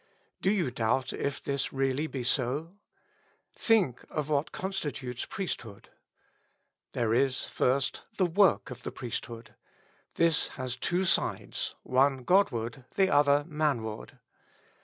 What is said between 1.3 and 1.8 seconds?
this